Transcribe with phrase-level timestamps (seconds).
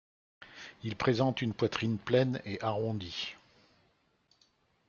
[0.81, 3.35] Il présente une poitrine pleine et arrondie.